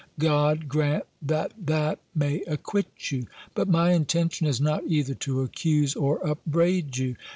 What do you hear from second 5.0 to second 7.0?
to accuse or upbraid